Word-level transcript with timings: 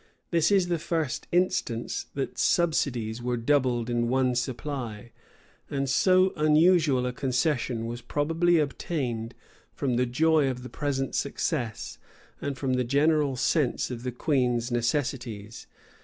This 0.31 0.49
is 0.51 0.67
the 0.67 0.79
first 0.79 1.27
instance 1.31 2.07
that 2.15 2.39
subsidies 2.39 3.21
were 3.21 3.37
doubled 3.37 3.87
in 3.87 4.07
one 4.09 4.33
supply; 4.33 5.11
and 5.69 5.87
so 5.87 6.33
unusual 6.35 7.05
a 7.05 7.13
concession 7.13 7.85
was 7.85 8.01
probably 8.01 8.57
obtained 8.57 9.35
from 9.75 9.97
the 9.97 10.07
joy 10.07 10.49
of 10.49 10.63
the 10.63 10.69
present 10.69 11.13
success, 11.13 11.99
and 12.41 12.57
from 12.57 12.73
the 12.73 12.83
general 12.83 13.35
sense 13.35 13.91
of 13.91 14.01
the 14.01 14.11
queen's 14.11 14.71
necessities. 14.71 15.67